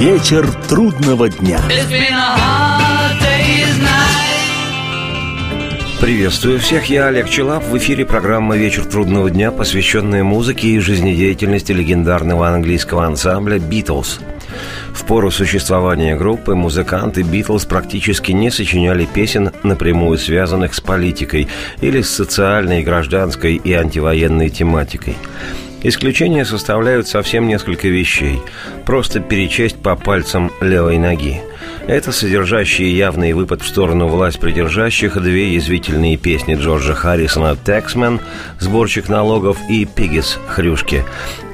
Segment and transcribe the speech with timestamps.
[0.00, 1.60] Вечер трудного дня.
[6.00, 7.62] Приветствую всех, я Олег Челап.
[7.62, 14.18] В эфире программа «Вечер трудного дня», посвященная музыке и жизнедеятельности легендарного английского ансамбля «Битлз».
[14.92, 21.46] В пору существования группы музыканты «Битлз» практически не сочиняли песен, напрямую связанных с политикой
[21.80, 25.16] или с социальной, гражданской и антивоенной тематикой.
[25.84, 28.40] Исключения составляют совсем несколько вещей.
[28.86, 31.42] Просто перечесть по пальцам левой ноги–
[31.86, 38.20] это содержащие явный выпад в сторону власть придержащих две язвительные песни Джорджа Харрисона «Тексмен»,
[38.58, 41.04] «Сборщик налогов» и «Пигис» «Хрюшки».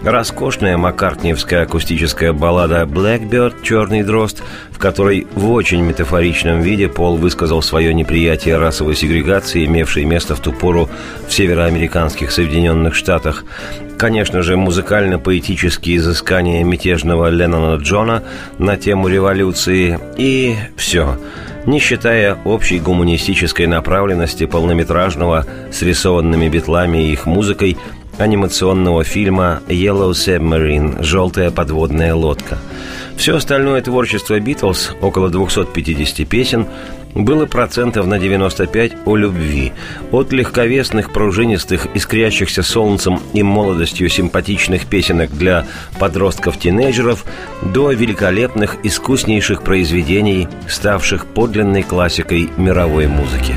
[0.03, 7.61] Роскошная маккартниевская акустическая баллада «Blackbird» «Черный дрозд», в которой в очень метафоричном виде Пол высказал
[7.61, 10.89] свое неприятие расовой сегрегации, имевшей место в ту пору
[11.29, 13.45] в североамериканских Соединенных Штатах,
[13.99, 18.23] конечно же, музыкально-поэтические изыскания мятежного Леннона Джона
[18.59, 21.19] на тему революции и все,
[21.67, 27.77] не считая общей гуманистической направленности полнометражного с рисованными битлами и их музыкой
[28.21, 32.59] анимационного фильма «Yellow Submarine» «Желтая подводная лодка».
[33.17, 36.67] Все остальное творчество «Битлз», около 250 песен,
[37.15, 39.73] было процентов на 95 о любви.
[40.13, 45.67] От легковесных, пружинистых, искрящихся солнцем и молодостью симпатичных песенок для
[45.99, 47.25] подростков-тинейджеров
[47.63, 53.55] до великолепных, искуснейших произведений, ставших подлинной классикой мировой музыки.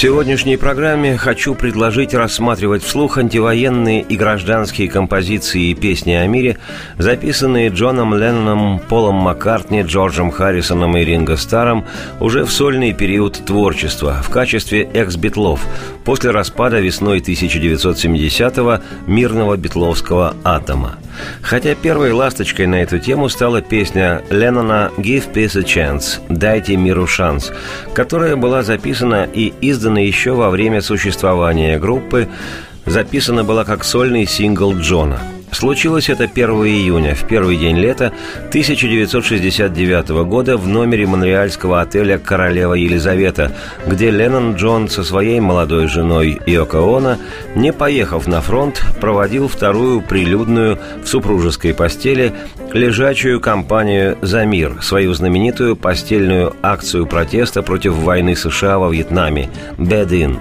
[0.00, 6.56] Сегодняшней программе хочу предложить рассматривать вслух антивоенные и гражданские композиции и песни о мире,
[6.96, 11.84] записанные Джоном Ленноном, Полом Маккартни, Джорджем Харрисоном и Ринго Старом
[12.18, 15.60] уже в сольный период творчества в качестве экс-битлов
[16.04, 20.96] после распада весной 1970-го мирного битловского атома.
[21.42, 27.06] Хотя первой ласточкой на эту тему стала песня Леннона «Give Peace a Chance» «Дайте миру
[27.06, 27.52] шанс»,
[27.94, 32.28] которая была записана и издана еще во время существования группы,
[32.86, 35.20] записана была как сольный сингл Джона–
[35.52, 38.12] Случилось это 1 июня, в первый день лета
[38.48, 43.52] 1969 года в номере монреальского отеля «Королева Елизавета»,
[43.86, 47.16] где Леннон Джон со своей молодой женой Йоко Оно,
[47.54, 52.32] не поехав на фронт, проводил вторую прилюдную в супружеской постели
[52.72, 60.10] лежачую кампанию «За мир», свою знаменитую постельную акцию протеста против войны США во Вьетнаме «Bed
[60.10, 60.38] In».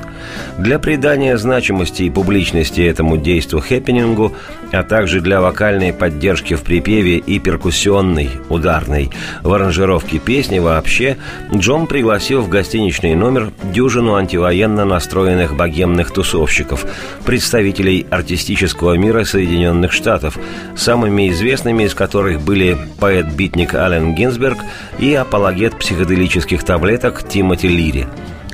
[0.59, 4.33] Для придания значимости и публичности этому действу хэппинингу,
[4.71, 9.09] а также также для вокальной поддержки в припеве и перкуссионной, ударной,
[9.43, 11.15] в аранжировке песни вообще,
[11.55, 16.85] Джон пригласил в гостиничный номер дюжину антивоенно настроенных богемных тусовщиков,
[17.23, 20.37] представителей артистического мира Соединенных Штатов,
[20.75, 24.57] самыми известными из которых были поэт-битник Ален Гинзберг
[24.97, 28.05] и апологет психоделических таблеток Тимоти Лири.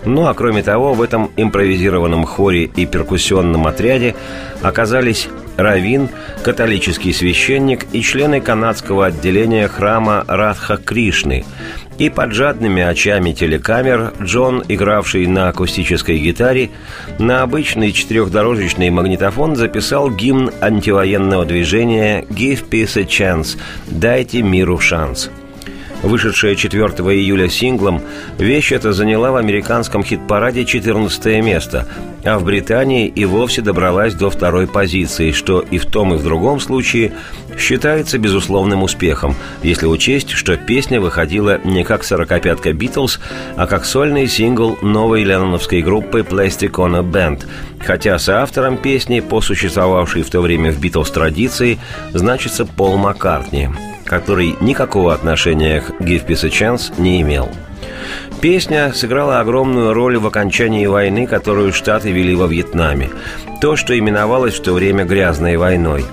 [0.05, 4.15] Ну а кроме того, в этом импровизированном хоре и перкуссионном отряде
[4.61, 5.27] оказались
[5.57, 6.09] равин,
[6.43, 11.45] католический священник и члены канадского отделения храма Радха Кришны.
[11.97, 16.71] И под жадными очами телекамер Джон, игравший на акустической гитаре,
[17.19, 25.29] на обычный четырехдорожечный магнитофон записал гимн антивоенного движения «Give Peace a Chance»– «Дайте миру шанс».
[26.05, 26.83] Вышедшая 4
[27.15, 27.99] июля синглом,
[28.37, 31.87] вещь эта заняла в американском хит-параде 14 место,
[32.23, 36.23] а в Британии и вовсе добралась до второй позиции, что и в том, и в
[36.23, 37.11] другом случае
[37.57, 43.19] считается безусловным успехом, если учесть, что песня выходила не как сорокопятка «Битлз»,
[43.55, 47.45] а как сольный сингл новой ленноновской группы Plastic on Band,
[47.83, 51.79] хотя соавтором песни, по существовавшей в то время в «Битлз» традиции,
[52.13, 53.69] значится Пол Маккартни–
[54.15, 57.49] который никакого отношения к «Give Peace a Chance» не имел.
[58.39, 63.09] Песня сыграла огромную роль в окончании войны, которую Штаты вели во Вьетнаме.
[63.59, 66.05] То, что именовалось в то время «грязной войной».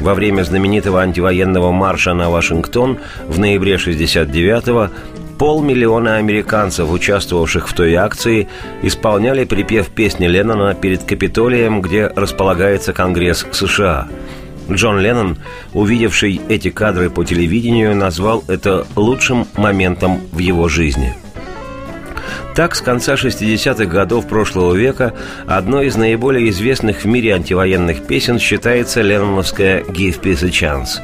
[0.00, 2.98] Во время знаменитого антивоенного марша на Вашингтон
[3.28, 4.88] в ноябре 69-го
[5.38, 8.48] полмиллиона американцев, участвовавших в той акции,
[8.80, 14.08] исполняли припев песни Леннона перед Капитолием, где располагается Конгресс США–
[14.70, 15.38] Джон Леннон,
[15.72, 21.14] увидевший эти кадры по телевидению, назвал это лучшим моментом в его жизни–
[22.54, 25.14] так, с конца 60-х годов прошлого века
[25.46, 31.00] одной из наиболее известных в мире антивоенных песен считается ленноновская «Give Peace a Chance».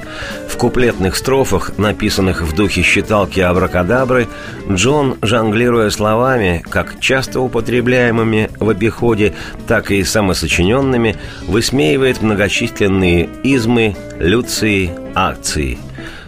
[0.48, 4.28] В куплетных строфах, написанных в духе считалки Абракадабры,
[4.70, 9.34] Джон, жонглируя словами, как часто употребляемыми в обиходе,
[9.66, 11.16] так и самосочиненными,
[11.46, 15.78] высмеивает многочисленные измы, люции, акции–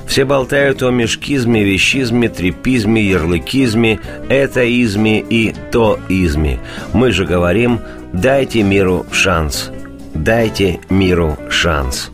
[0.09, 6.59] все болтают о мешкизме, вещизме, трепизме, ярлыкизме, этоизме и тоизме.
[6.93, 7.81] Мы же говорим
[8.13, 9.71] «дайте миру шанс».
[10.15, 12.11] Дайте миру шанс.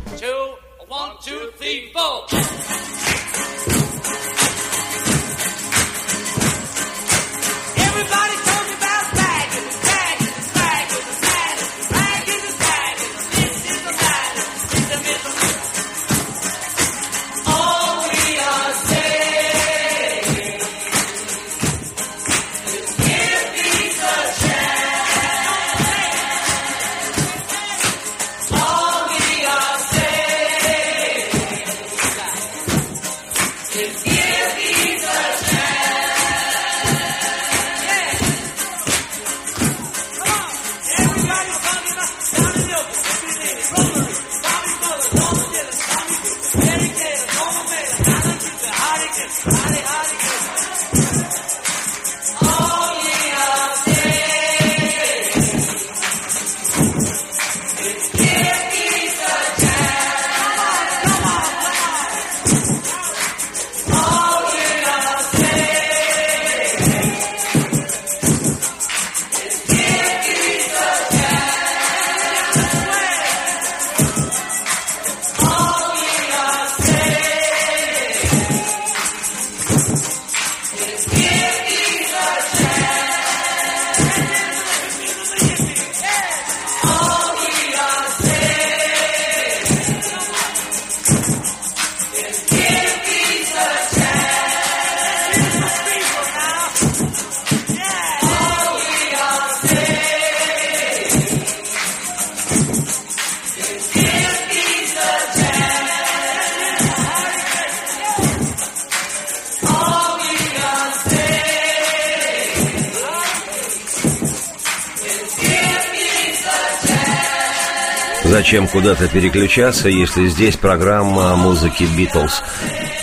[118.34, 122.42] Зачем куда-то переключаться, если здесь программа о музыке «Битлз»?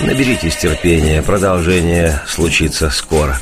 [0.02, 3.40] Наберитесь терпения, продолжение случится скоро.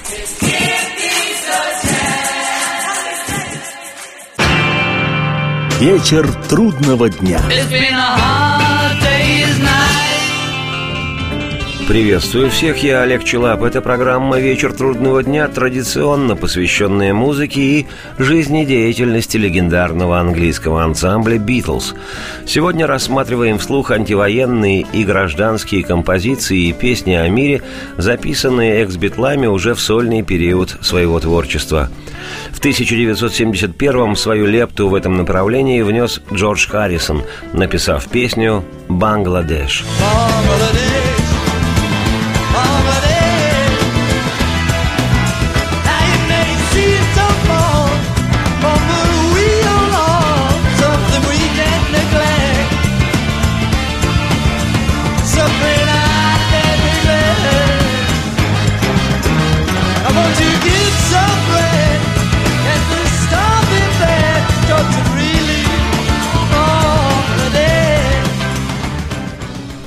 [5.79, 7.41] Вечер трудного дня.
[11.89, 13.63] Приветствую всех, я Олег Челап.
[13.63, 17.87] Это программа «Вечер трудного дня», традиционно посвященная музыке и
[18.19, 21.95] жизнедеятельности легендарного английского ансамбля «Битлз».
[22.45, 27.63] Сегодня рассматриваем вслух антивоенные и гражданские композиции и песни о мире,
[27.97, 31.89] записанные экс-битлами уже в сольный период своего творчества.
[32.51, 39.83] В 1971-м свою лепту в этом направлении внес Джордж Харрисон, написав песню «Бангладеш».
[39.99, 40.88] Бангладеш.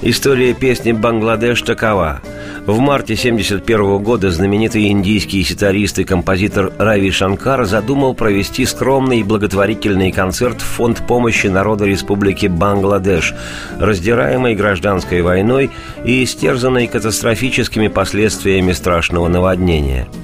[0.05, 2.21] История песни «Бангладеш» такова.
[2.67, 10.11] В марте 1971 года знаменитый индийский ситарист и композитор Рави Шанкар задумал провести скромный благотворительный
[10.11, 13.33] концерт в Фонд помощи народа Республики Бангладеш,
[13.79, 15.71] раздираемой гражданской войной
[16.05, 20.09] и истерзанной катастрофическими последствиями страшного наводнения–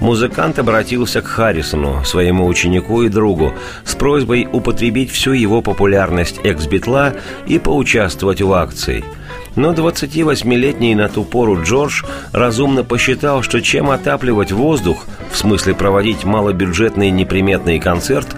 [0.00, 7.14] музыкант обратился к Харрисону, своему ученику и другу, с просьбой употребить всю его популярность экс-битла
[7.46, 9.04] и поучаствовать в акции–
[9.56, 12.02] но 28-летний на ту пору Джордж
[12.32, 18.28] разумно посчитал, что чем отапливать воздух, в смысле проводить малобюджетный неприметный концерт,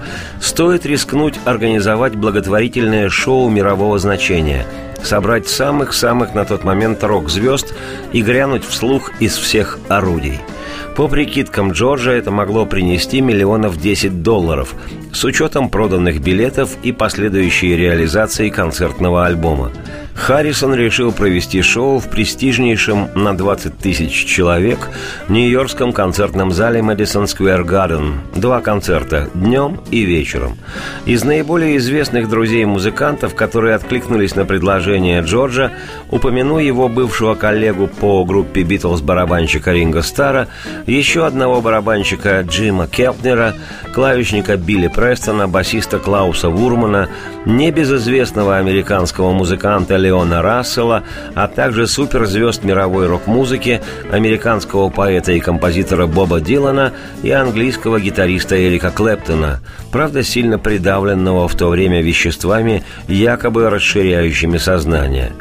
[0.41, 4.67] стоит рискнуть организовать благотворительное шоу мирового значения,
[5.03, 7.75] собрать самых-самых на тот момент рок-звезд
[8.13, 10.41] и грянуть вслух из всех орудий–
[10.97, 14.75] По прикидкам Джорджа это могло принести миллионов 10 долларов
[15.13, 19.73] с учетом проданных билетов и последующей реализации концертного альбома.
[20.15, 24.91] Харрисон решил провести шоу в престижнейшем на 20 тысяч человек
[25.29, 28.21] Нью-Йоркском концертном зале Мэдисон Сквер Гарден.
[28.35, 30.59] Два концерта– днем и вечером.
[31.07, 35.73] Из наиболее известных друзей музыкантов, которые откликнулись на предложение Джорджа,
[36.11, 40.49] упомяну его бывшего коллегу по группе «Битлз» барабанщика Ринга Стара,
[40.87, 43.55] еще одного барабанщика Джима Келпнера,
[43.95, 47.09] клавишника Билли Престона, басиста Клауса Вурмана,
[47.47, 51.05] небезызвестного американского музыканта Леона Рассела,
[51.35, 53.81] а также суперзвезд мировой рок-музыки,
[54.11, 56.93] американского поэта и композитора Боба Дилана
[57.23, 65.33] и английского гитариста Эрика Клэптона, правда сильно придавленного в то время веществами, якобы расширяющими сознание.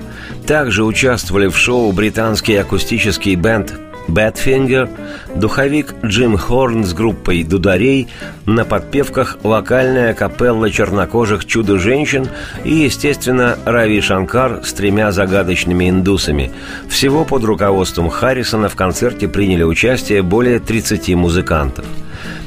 [0.48, 3.74] Также участвовали в шоу британский акустический бенд
[4.08, 4.90] Badfinger,
[5.36, 8.08] духовик Джим Хорн с группой дударей,
[8.46, 12.28] на подпевках вокальная капелла чернокожих чудо-женщин
[12.64, 16.52] и, естественно, Рави Шанкар с тремя загадочными индусами.
[16.90, 21.86] Всего под руководством Харрисона в концерте приняли участие более 30 музыкантов.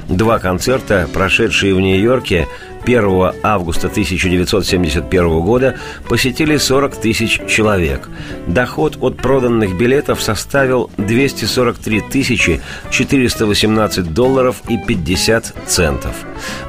[0.08, 2.46] Два концерта, прошедшие в Нью-Йорке,
[2.84, 5.76] 1 августа 1971 года
[6.08, 8.08] посетили 40 тысяч человек.
[8.46, 12.60] Доход от проданных билетов составил 243 тысячи
[12.90, 16.12] 418 долларов и 50 центов.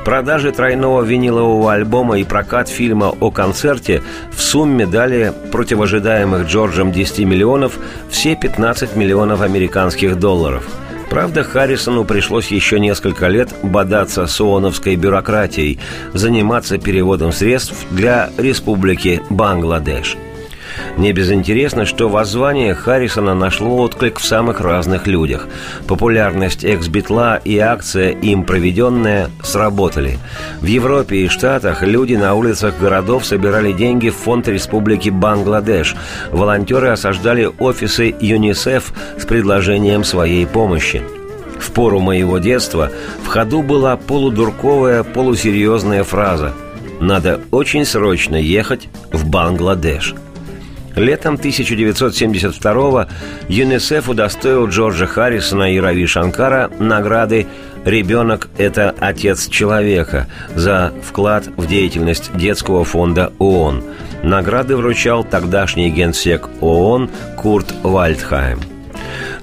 [0.04, 6.92] Продажи тройного винилового альбома и прокат фильма о концерте в сумме дали против ожидаемых Джорджем
[6.92, 7.78] 10 миллионов
[8.10, 10.64] все 15 миллионов американских долларов–
[11.16, 15.80] Правда, Харрисону пришлось еще несколько лет бодаться с ООНовской бюрократией,
[16.12, 20.18] заниматься переводом средств для Республики Бангладеш–
[20.98, 25.48] не безинтересно, что воззвание Харрисона нашло отклик в самых разных людях.
[25.88, 30.20] Популярность экс-битла и акция, им проведенная, сработали.
[30.62, 35.96] В Европе и Штатах люди на улицах городов собирали деньги в фонд Республики Бангладеш.
[36.32, 41.02] Волонтеры осаждали офисы ЮНИСЕФ с предложением своей помощи.
[41.60, 42.92] В пору моего детства
[43.24, 46.54] в ходу была полудурковая, полусерьезная фраза
[47.00, 50.16] «Надо очень срочно ехать в Бангладеш».
[50.96, 53.06] Летом 1972-го
[53.50, 57.48] ЮНИСЕФ удостоил Джорджа Харрисона и Рави Шанкара награды
[57.84, 63.84] «Ребенок– это отец человека» за вклад в деятельность детского фонда ООН.
[64.24, 68.60] Награды вручал тогдашний генсек ООН Курт Вальдхайм.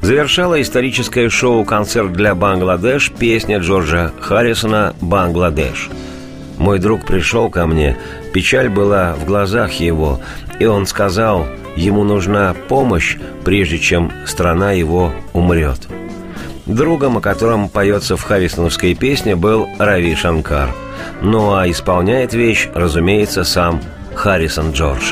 [0.00, 5.88] Завершала историческое шоу-концерт для Бангладеш песня Джорджа Харрисона «Бангладеш».
[6.62, 7.96] Мой друг пришел ко мне,
[8.32, 10.20] печаль была в глазах его,
[10.60, 15.88] и он сказал, ему нужна помощь, прежде чем страна его умрет.
[16.64, 20.68] Другом, о котором поется в харрисоновской песне, был Рави Шанкар.
[21.20, 23.80] Ну а исполняет вещь, разумеется, сам
[24.14, 25.10] Харрисон Джордж.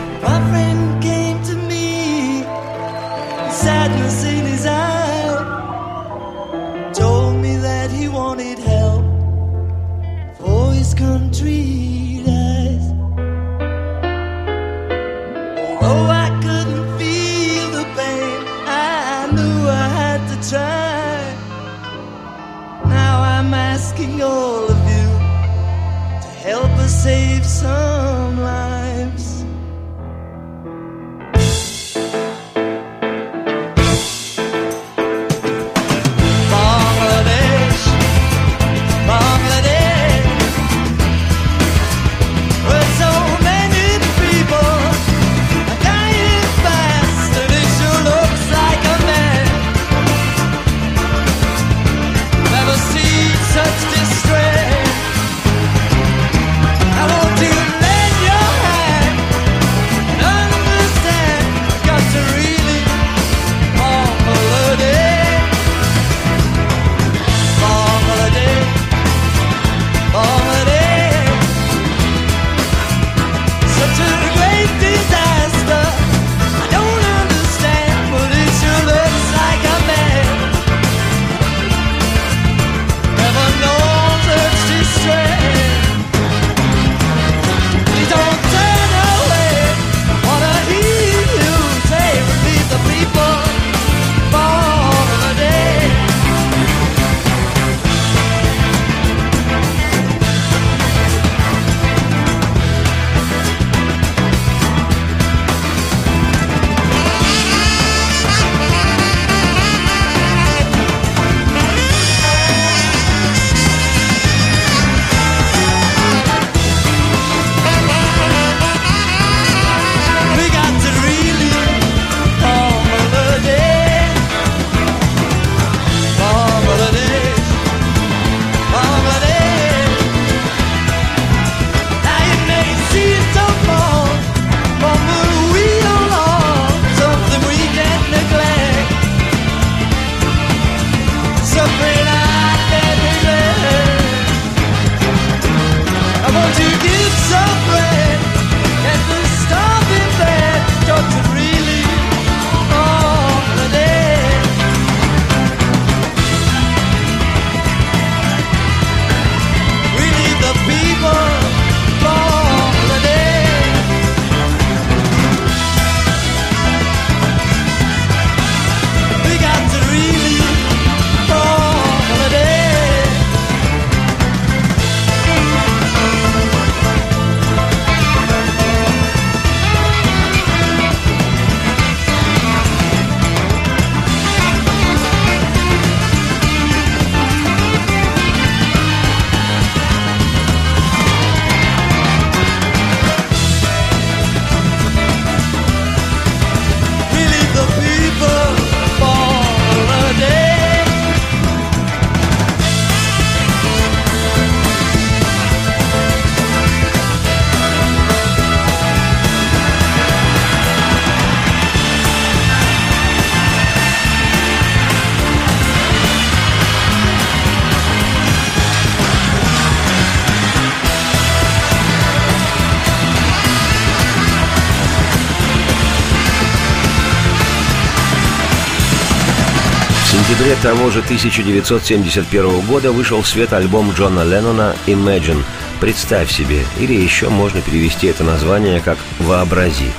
[230.41, 235.43] Сентябре того же 1971 года вышел в свет альбом Джона Леннона «Imagine»
[235.81, 239.91] «Представь себе», или еще можно перевести это название как «Вообрази».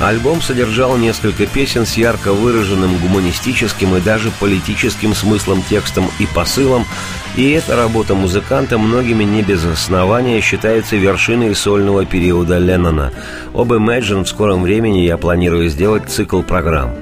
[0.00, 6.86] Альбом содержал несколько песен с ярко выраженным гуманистическим и даже политическим смыслом, текстом и посылом,
[7.36, 13.12] и эта работа музыканта многими не без основания считается вершиной сольного периода Леннона.
[13.52, 16.94] Об Imagine в скором времени я планирую сделать цикл программ.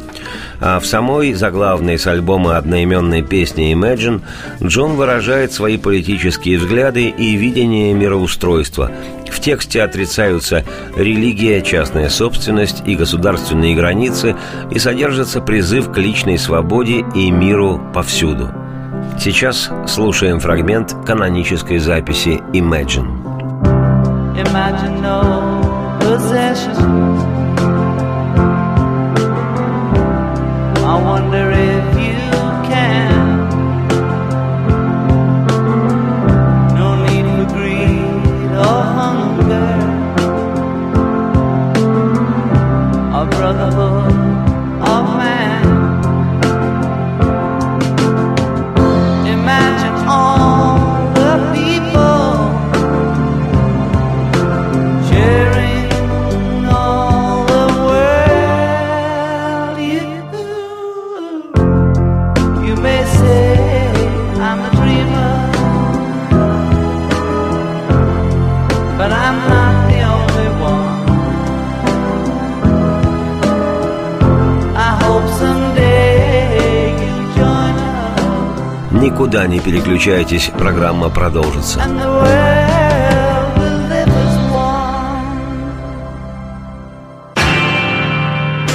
[0.64, 4.22] А в самой заглавной с альбома одноименной песни Imagine
[4.62, 8.92] Джон выражает свои политические взгляды и видение мироустройства.
[9.28, 14.36] В тексте отрицаются религия, частная собственность и государственные границы
[14.70, 18.52] и содержится призыв к личной свободе и миру повсюду.
[19.18, 23.18] Сейчас слушаем фрагмент канонической записи Imagine.
[24.36, 27.31] Imagine no possessions
[79.32, 81.80] Никуда не переключайтесь, программа продолжится.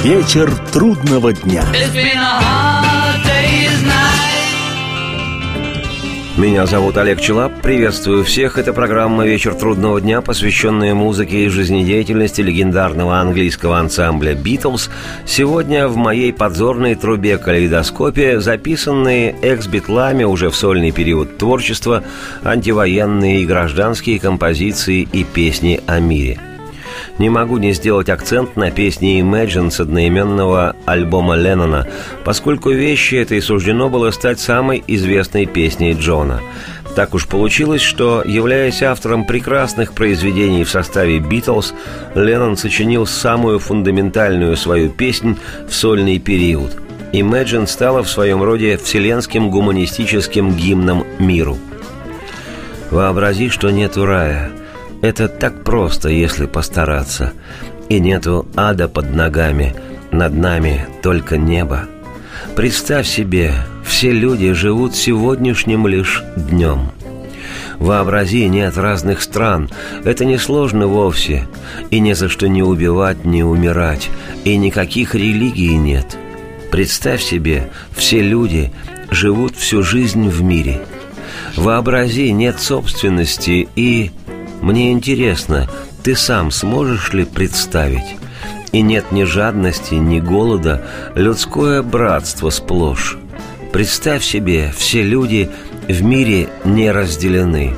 [0.02, 1.62] Вечер трудного дня.
[6.38, 7.62] Меня зовут Олег Челап.
[7.62, 8.58] Приветствую всех.
[8.58, 14.88] Это программа «Вечер трудного дня», посвященная музыке и жизнедеятельности легендарного английского ансамбля «Битлз».
[15.26, 22.04] Сегодня в моей подзорной трубе калейдоскопе записанные экс-битлами уже в сольный период творчества
[22.44, 26.38] антивоенные и гражданские композиции и песни о мире–
[27.18, 31.86] не могу не сделать акцент на песне Imagine с одноименного альбома Леннона,
[32.24, 36.40] поскольку вещи этой суждено было стать самой известной песней Джона.
[36.94, 41.74] Так уж получилось, что, являясь автором прекрасных произведений в составе «Битлз»,
[42.14, 45.36] Леннон сочинил самую фундаментальную свою песнь
[45.68, 46.76] в сольный период.
[47.12, 51.56] «Imagine» стала в своем роде вселенским гуманистическим гимном миру.
[52.90, 54.50] «Вообрази, что нету рая»,
[55.02, 57.32] это так просто, если постараться.
[57.88, 59.74] И нету ада под ногами,
[60.10, 61.86] над нами только небо.
[62.54, 66.92] Представь себе, все люди живут сегодняшним лишь днем.
[67.78, 69.70] Вообрази, нет разных стран.
[70.04, 71.46] Это несложно вовсе.
[71.90, 74.10] И не за что не убивать, не умирать.
[74.44, 76.16] И никаких религий нет.
[76.72, 78.72] Представь себе, все люди
[79.10, 80.80] живут всю жизнь в мире.
[81.56, 84.10] Вообрази, нет собственности и
[84.60, 85.68] мне интересно,
[86.02, 88.16] ты сам сможешь ли представить?
[88.72, 93.16] И нет ни жадности, ни голода, людское братство сплошь.
[93.72, 95.50] Представь себе, все люди
[95.88, 97.74] в мире не разделены.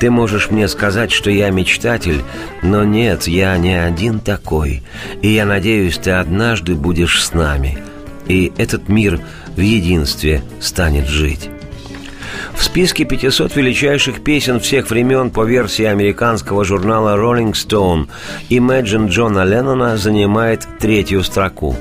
[0.00, 2.22] Ты можешь мне сказать, что я мечтатель,
[2.62, 4.82] но нет, я не один такой.
[5.22, 7.78] И я надеюсь, ты однажды будешь с нами.
[8.26, 9.20] И этот мир
[9.56, 11.48] в единстве станет жить.
[12.54, 18.08] В списке 500 величайших песен всех времен по версии американского журнала Rolling Stone
[18.50, 21.76] Imagine Джона Леннона занимает третью строку.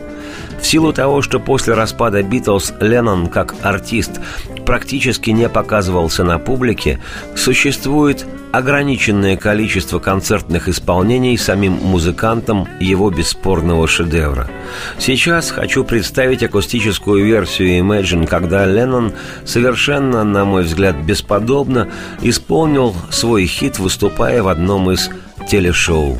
[0.64, 4.22] В силу того, что после распада Битлз Леннон как артист
[4.64, 7.00] практически не показывался на публике,
[7.36, 14.48] существует ограниченное количество концертных исполнений самим музыкантом его бесспорного шедевра.
[15.00, 21.90] Сейчас хочу представить акустическую версию Imagine, когда Леннон совершенно, на мой взгляд, бесподобно
[22.22, 25.10] исполнил свой хит, выступая в одном из
[25.50, 26.20] телешоу.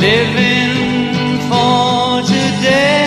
[0.00, 3.04] living for today.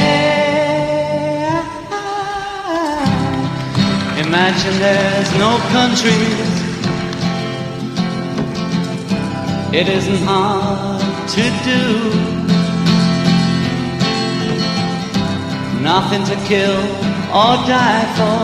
[4.26, 6.50] Imagine there's no countries.
[9.74, 11.02] It isn't hard
[11.36, 11.84] to do.
[15.82, 16.80] Nothing to kill
[17.42, 18.44] or die for.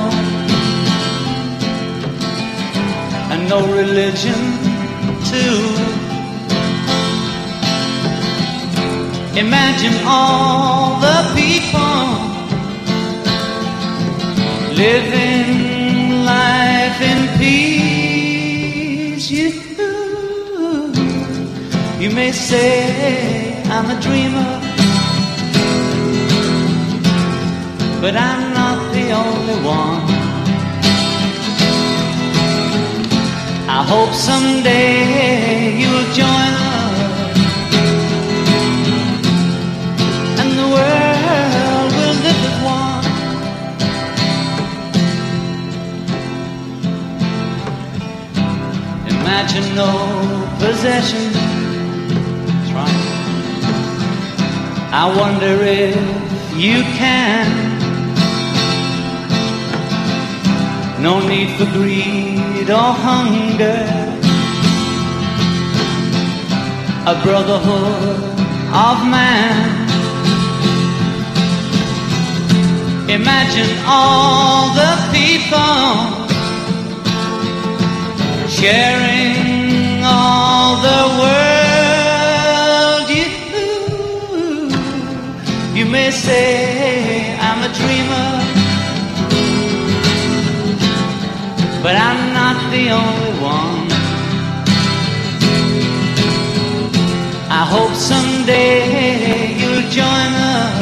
[3.31, 4.41] And no religion
[5.29, 5.88] too.
[9.39, 12.03] Imagine all the people
[14.75, 19.25] living life in peace.
[19.31, 19.49] You,
[22.01, 24.59] you may say I'm a dreamer,
[28.01, 30.03] but I'm not the only one.
[33.69, 36.68] I hope someday you'll join
[49.39, 49.91] Imagine no
[50.59, 51.33] possessions.
[52.75, 53.01] Right.
[54.91, 55.95] I wonder if
[56.57, 57.47] you can.
[61.01, 63.81] No need for greed or hunger.
[67.07, 68.19] A brotherhood
[68.87, 69.55] of man.
[73.09, 76.18] Imagine all the people
[78.59, 83.05] sharing all the world.
[83.17, 83.27] You,
[85.77, 88.31] you may say I'm a dreamer,
[91.83, 93.87] but I'm not the only one.
[97.61, 100.78] I hope someday you'll join us.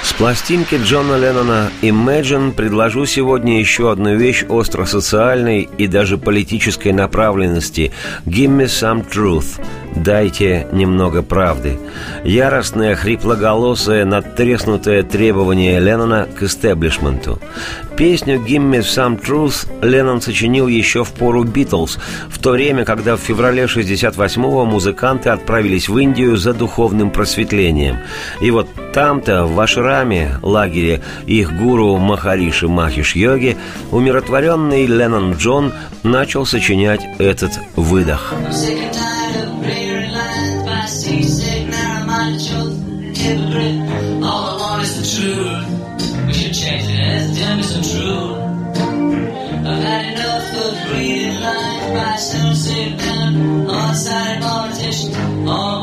[0.00, 7.90] С пластинки Джона Леннона «Imagine» предложу сегодня еще одну вещь остро-социальной и даже политической направленности
[8.26, 9.60] «Give me some truth»
[9.96, 11.78] «Дайте немного правды».
[12.24, 17.40] Яростное, хриплоголосое, надтреснутое требование Леннона к истеблишменту.
[17.96, 23.16] Песню «Give me some truth» Леннон сочинил еще в пору «Битлз», в то время, когда
[23.16, 27.98] в феврале 68-го музыканты отправились в Индию за духовным просветлением.
[28.40, 33.56] И вот там-то, в Ашраме, лагере их гуру Махариши Махиш Йоги,
[33.90, 38.34] умиротворенный Леннон Джон начал сочинять этот выдох.
[55.44, 55.81] I'm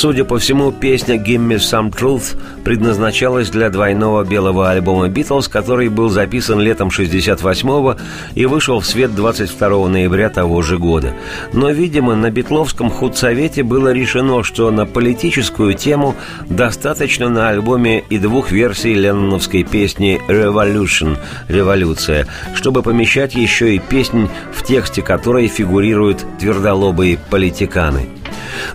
[0.00, 2.34] Судя по всему, песня «Give me some truth»
[2.64, 7.96] предназначалась для двойного белого альбома «Битлз», который был записан летом 68-го
[8.34, 11.12] и вышел в свет 22 ноября того же года.
[11.52, 16.14] Но, видимо, на Битловском худсовете было решено, что на политическую тему
[16.48, 24.30] достаточно на альбоме и двух версий ленноновской песни «Revolution»– «Революция», чтобы помещать еще и песнь,
[24.50, 28.08] в тексте которой фигурируют твердолобые политиканы–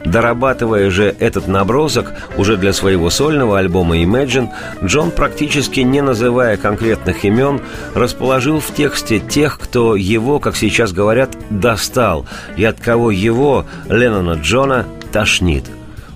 [0.03, 4.49] Дорабатывая же этот набросок уже для своего сольного альбома Imagine,
[4.83, 7.61] Джон, практически не называя конкретных имен,
[7.93, 12.25] расположил в тексте тех, кто его, как сейчас говорят, достал,
[12.57, 15.65] и от кого его, Леннона Джона, тошнит.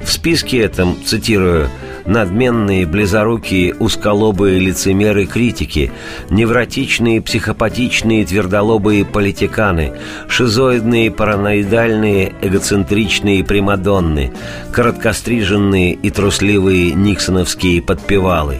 [0.01, 1.69] В списке этом, цитирую,
[2.09, 5.91] надменные, близорукие, узколобые лицемеры-критики,
[6.29, 9.93] невротичные, психопатичные, твердолобые политиканы,
[10.27, 14.33] шизоидные, параноидальные, эгоцентричные примадонны,
[14.73, 18.57] короткостриженные и трусливые никсоновские подпевалы.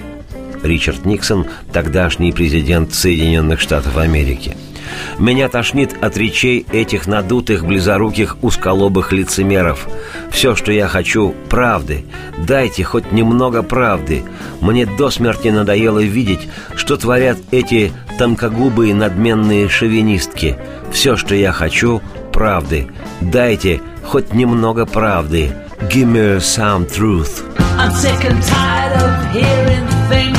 [0.62, 4.56] Ричард Никсон, тогдашний президент Соединенных Штатов Америки–
[5.18, 9.88] меня тошнит от речей этих надутых, близоруких, узколобых лицемеров.
[10.32, 12.06] Все, что я хочу, правды.
[12.38, 14.24] Дайте хоть немного правды.
[14.62, 20.58] Мне до смерти надоело видеть, что творят эти тонкогубые надменные шовинистки.
[20.92, 22.88] Все, что я хочу, правды.
[23.22, 25.52] Дайте хоть немного правды.
[25.90, 27.44] Give me some truth.
[27.78, 30.39] I'm sick and tired of hearing things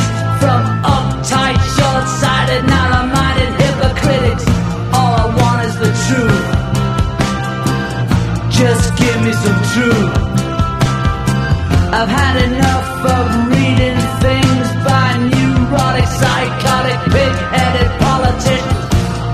[9.40, 10.12] Some truth.
[11.98, 18.85] I've had enough of reading things by neurotic, psychotic, pig-headed politicians.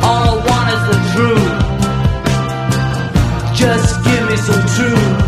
[0.04, 1.54] All I want is the truth.
[3.56, 5.25] Just give me some truth.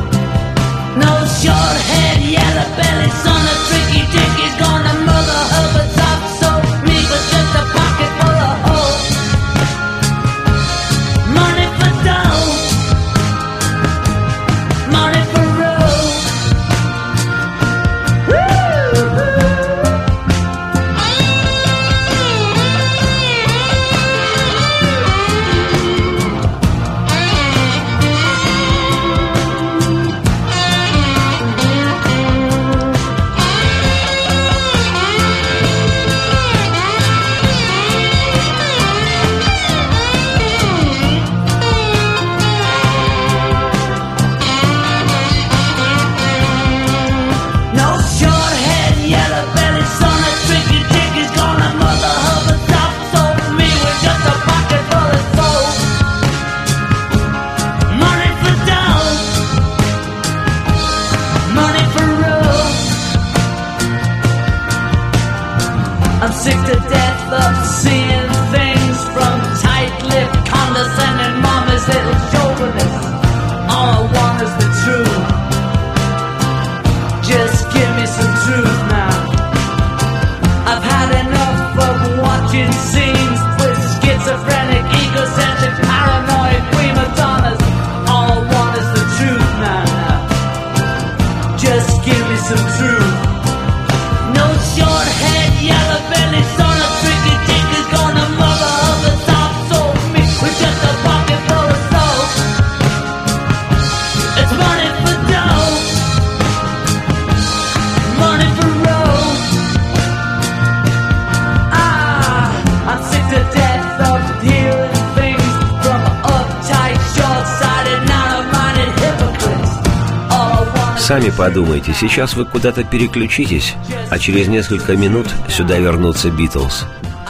[121.08, 123.76] Сами подумайте, сейчас вы куда-то переключитесь,
[124.10, 126.84] а через несколько минут сюда вернутся Битлз.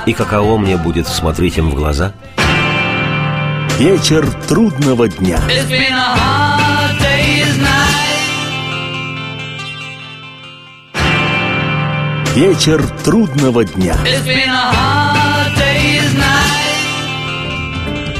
[0.05, 2.13] И каково мне будет смотреть им в глаза?
[3.79, 5.39] Вечер трудного дня.
[5.49, 8.19] It's been a hard day's night.
[12.35, 13.97] Вечер трудного дня.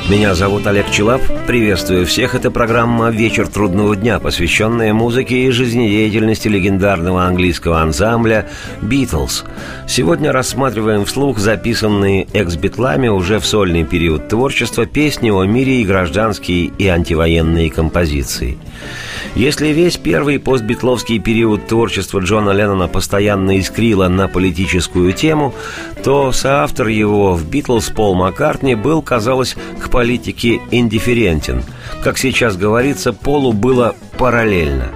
[0.09, 1.21] Меня зовут Олег Челап.
[1.47, 2.35] Приветствую всех.
[2.35, 8.49] Это программа «Вечер трудного дня», посвященная музыке и жизнедеятельности легендарного английского ансамбля
[8.81, 9.45] «Битлз».
[9.87, 16.73] Сегодня рассматриваем вслух записанные экс-битлами уже в сольный период творчества песни о мире и гражданские
[16.79, 18.57] и антивоенные композиции.
[19.35, 25.55] Если весь первый постбитловский период творчества Джона Леннона постоянно искрило на политическую тему,
[26.03, 31.65] то соавтор его в «Битлз» Пол Маккартни был, казалось, к политике индифферентен.
[32.05, 34.93] Как сейчас говорится, Полу было параллельно.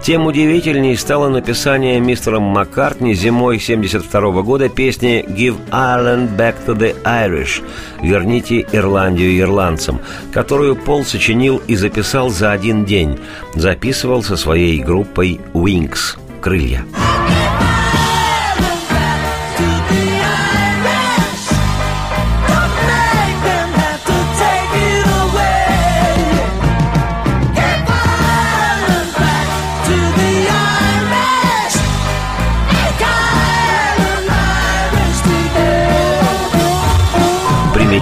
[0.00, 6.94] Тем удивительней стало написание мистером Маккартни зимой 72 года песни «Give Ireland back to the
[7.02, 7.64] Irish»
[8.00, 10.00] «Верните Ирландию ирландцам»,
[10.32, 13.18] которую Пол сочинил и записал за один день.
[13.56, 16.84] Записывал со своей группой «Wings» «Крылья».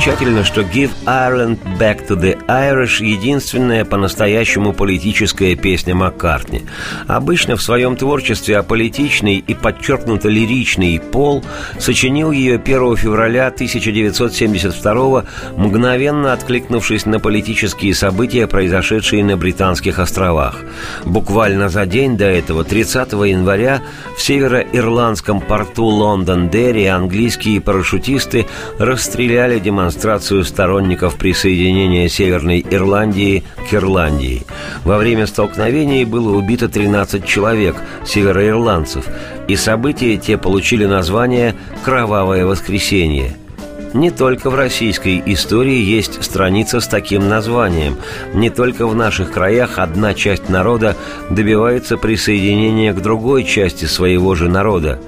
[0.03, 6.63] Примечательно, что «Give Ireland Back to the Irish»— единственная по-настоящему политическая песня Маккартни.
[7.07, 11.45] Обычно в своем творчестве аполитичный и подчеркнуто лиричный Пол
[11.79, 15.25] сочинил ее 1 февраля 1972
[15.57, 20.65] мгновенно откликнувшись на политические события, произошедшие на Британских островах.
[21.05, 23.83] Буквально за день до этого, 30 января,
[24.17, 28.47] в североирландском порту Лондон-Дерри английские парашютисты
[28.81, 29.92] расстреляли демонстрацию
[30.45, 34.43] сторонников присоединения Северной Ирландии к Ирландии.
[34.85, 39.07] Во время столкновений было убито 13 человек, североирландцев,
[39.49, 43.37] и события те получили название «Кровавое воскресенье».
[43.95, 47.97] не только в российской истории есть страница с таким названием.
[48.35, 50.97] Не только в наших краях одна часть народа
[51.31, 54.99] добивается присоединения к другой части своего же народа.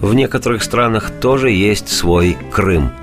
[0.00, 2.92] В некоторых странах тоже есть свой Крым–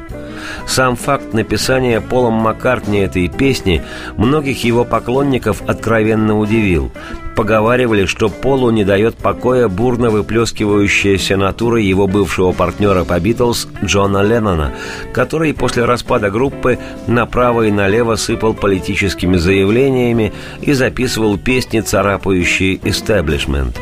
[0.67, 3.81] сам факт написания Полом Маккартни этой песни
[4.17, 6.91] многих его поклонников откровенно удивил.
[7.37, 14.23] Поговаривали, что Полу не дает покоя бурно выплескивающаяся натура его бывшего партнера по «Битлз» Джона
[14.23, 14.73] Леннона,
[15.13, 23.79] который после распада группы направо и налево сыпал политическими заявлениями и записывал песни, царапающие «истеблишмент».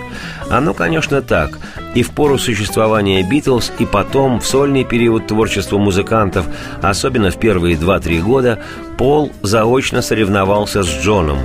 [0.50, 1.58] Оно, конечно, так.
[1.94, 6.46] И в пору существования «Битлз», и потом, в сольный период творчества музыкантов,
[6.82, 8.60] особенно в первые 2-3 года,
[8.98, 11.40] Пол заочно соревновался с Джоном,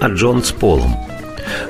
[0.00, 0.96] а Джон с Полом–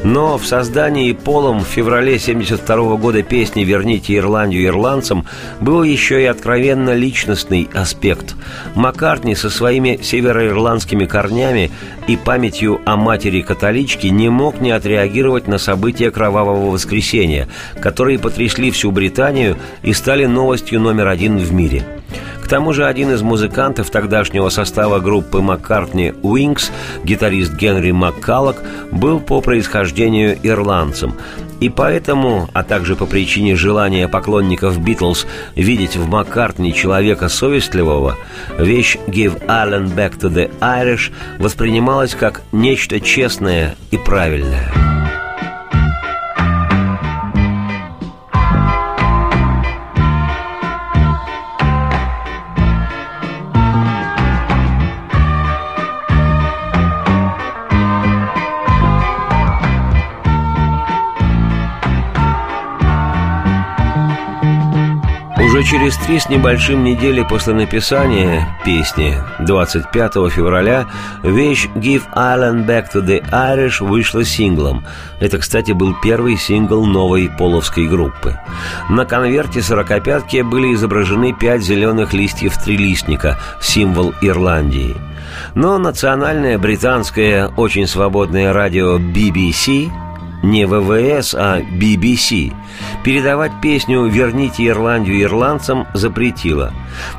[0.03, 5.27] но в создании Полом в феврале 1972 года песни «Верните Ирландию ирландцам»
[5.61, 8.35] был еще и откровенно личностный аспект.
[8.75, 11.71] Маккартни со своими североирландскими корнями
[12.07, 17.49] и памятью о матери-католичке не мог не отреагировать на события Кровавого воскресенья,
[17.81, 21.85] которые потрясли всю Британию и стали новостью номер один в мире–
[22.47, 26.71] к тому же один из музыкантов тогдашнего состава группы Маккартни Уинкс,
[27.03, 31.17] гитарист Генри Маккаллок, был по происхождению ирландцем.
[31.59, 38.17] И поэтому, а также по причине желания поклонников Битлз видеть в Маккартни человека совестливого,
[38.57, 44.86] вещь «Give Allen Back to the Irish» воспринималась как нечто честное и правильное.
[65.67, 70.87] Через три с небольшим недели после написания песни 25 февраля
[71.25, 74.85] вещь «Give Island Back to the Irish» вышла синглом.
[75.19, 78.39] Это, кстати, был первый сингл новой половской группы.
[78.89, 84.95] На конверте сорокопятки были изображены пять зеленых листьев трилистника, символ Ирландии.
[85.55, 89.91] Но национальное британское очень свободное радио BBC
[90.47, 92.53] не ВВС, а BBC,
[93.03, 96.73] передавать песню «Верните Ирландию ирландцам» запретила.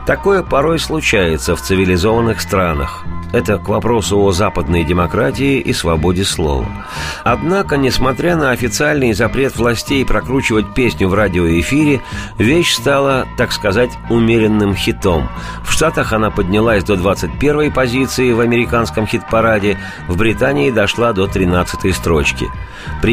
[0.06, 3.06] Такое порой случается в цивилизованных странах.
[3.34, 6.66] Это к вопросу о западной демократии и свободе слова.
[7.26, 12.02] Однако, несмотря на официальный запрет властей прокручивать песню в радиоэфире,
[12.38, 15.30] вещь стала, так сказать, умеренным хитом.
[15.66, 19.78] В Штатах она поднялась до 21 позиции в американском хит-параде,
[20.08, 22.48] в Британии дошла до 13 строчки.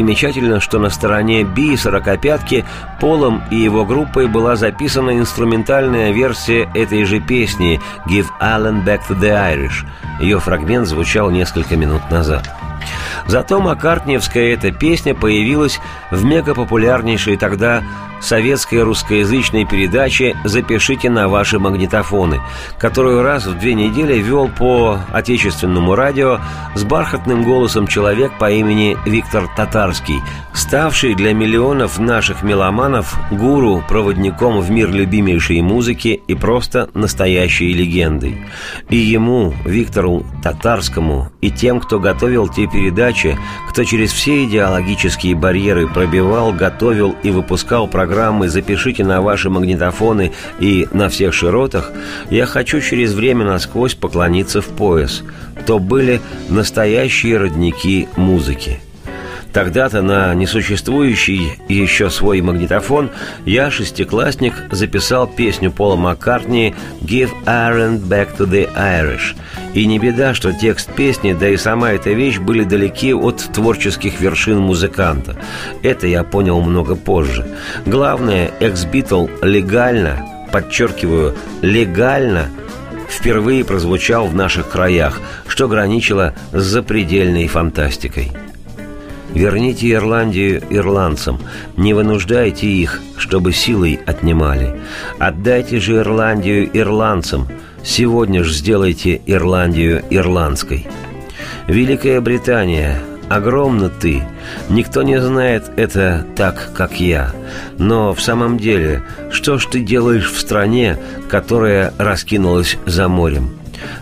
[0.05, 2.63] Примечательно, что на стороне Би «Сорокопятки»
[3.01, 9.19] Полом и его группой была записана инструментальная версия этой же песни «Give Allen Back to
[9.19, 9.83] the Irish»,
[10.19, 12.47] ее фрагмент звучал несколько минут назад.
[13.25, 15.79] Зато Маккартниевская эта песня появилась
[16.11, 17.81] в мегапопулярнейшей тогда
[18.21, 22.41] советской русскоязычной передаче «Запишите на ваши магнитофоны»,
[22.79, 26.39] которую раз в две недели вел по отечественному радио
[26.73, 30.21] с бархатным голосом человек по имени Виктор Татарский,
[30.53, 38.37] ставший для миллионов наших меломанов гуру, проводником в мир любимейшей музыки и просто настоящей легендой.
[38.89, 43.37] И ему, Виктору Татарскому, и тем, кто готовил те передачи,
[43.69, 50.31] кто через все идеологические барьеры пробивал, готовил и выпускал программы программы запишите на ваши магнитофоны
[50.61, 51.91] и на всех широтах,
[52.29, 55.21] я хочу через время насквозь поклониться в пояс.
[55.65, 58.79] То были настоящие родники музыки.
[59.55, 63.09] Тогда-то на несуществующий еще свой магнитофон
[63.45, 69.33] я, шестиклассник, записал песню Пола Маккартни «Give Ireland Back to the Irish».
[69.73, 74.19] И не беда, что текст песни, да и сама эта вещь были далеки от творческих
[74.19, 75.37] вершин музыканта.
[75.83, 77.47] Это я понял много позже.
[77.85, 82.49] Главное, экс-битл легально, подчеркиваю, легально
[83.09, 88.33] впервые прозвучал в наших краях, что граничило с запредельной фантастикой–
[89.35, 91.39] Верните Ирландию ирландцам,
[91.75, 94.79] не вынуждайте их, чтобы силой отнимали.
[95.19, 97.49] Отдайте же Ирландию ирландцам,
[97.83, 100.87] сегодня же сделайте Ирландию ирландской.
[101.67, 104.23] Великая Британия, огромна ты,
[104.69, 107.31] никто не знает это так, как я.
[107.77, 110.97] Но в самом деле, что ж ты делаешь в стране,
[111.29, 113.49] которая раскинулась за морем?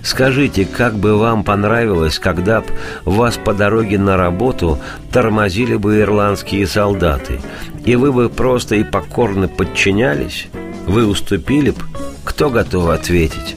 [0.04, 2.68] Скажите, как бы вам понравилось, когда б
[3.06, 4.80] вас по дороге на работу
[5.12, 7.40] тормозили бы ирландские солдаты,
[7.86, 10.48] и вы бы просто и покорно подчинялись?
[10.88, 11.78] Вы уступили б?
[12.24, 13.56] Кто готов ответить?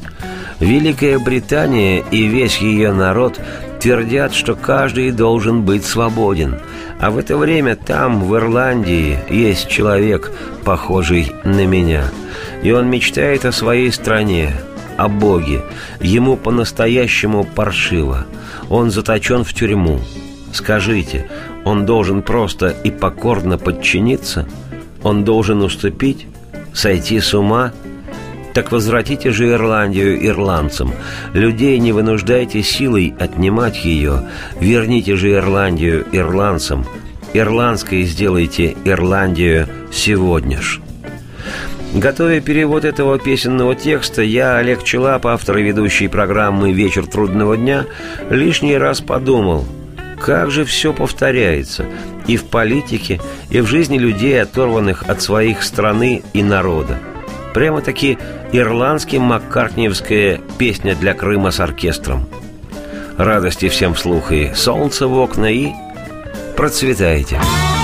[0.61, 3.39] Великая Британия и весь ее народ
[3.81, 6.59] твердят, что каждый должен быть свободен.
[6.99, 10.33] А в это время там, в Ирландии, есть человек,
[10.65, 12.05] похожий на меня.
[12.63, 14.55] И он мечтает о своей стране,
[14.97, 15.63] о Боге.
[16.01, 18.27] Ему по-настоящему паршиво.
[18.69, 20.01] Он заточен в тюрьму.
[20.53, 21.29] Скажите,
[21.65, 24.47] он должен просто и покорно подчиниться?
[25.03, 26.27] Он должен уступить?
[26.73, 27.73] Сойти с ума?
[28.55, 30.93] Так возвратите же Ирландию ирландцам.
[31.35, 34.23] Людей не вынуждайте силой отнимать ее.
[34.61, 36.87] Верните же Ирландию ирландцам.
[37.35, 40.61] Ирландской сделайте Ирландию сегодня.
[41.95, 47.87] Готовя перевод этого песенного текста, я, Олег Челап, автор и ведущий программы «Вечер трудного дня»,
[48.29, 49.65] лишний раз подумал,
[50.21, 51.87] как же все повторяется
[52.27, 53.21] и в политике,
[53.51, 56.99] и в жизни людей, оторванных от своих страны и народа.
[57.55, 58.19] Прямо-таки
[58.53, 62.29] ирландский маккартниевская песня для Крыма с оркестром.
[63.17, 65.69] Радости всем вслух и солнце в окна, и
[66.57, 67.37] процветайте.
[67.37, 67.76] If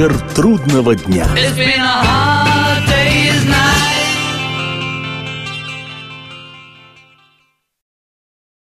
[0.00, 1.26] Вечер трудного дня.